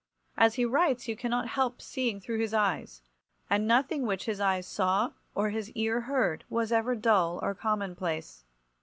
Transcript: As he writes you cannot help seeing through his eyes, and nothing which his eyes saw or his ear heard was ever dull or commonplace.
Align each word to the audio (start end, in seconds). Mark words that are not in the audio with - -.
As 0.35 0.55
he 0.55 0.65
writes 0.65 1.07
you 1.07 1.15
cannot 1.15 1.49
help 1.49 1.79
seeing 1.79 2.19
through 2.19 2.39
his 2.39 2.55
eyes, 2.55 3.03
and 3.51 3.67
nothing 3.67 4.01
which 4.01 4.25
his 4.25 4.39
eyes 4.41 4.65
saw 4.65 5.11
or 5.35 5.51
his 5.51 5.69
ear 5.73 6.01
heard 6.01 6.43
was 6.49 6.71
ever 6.71 6.95
dull 6.95 7.39
or 7.43 7.53
commonplace. 7.53 8.43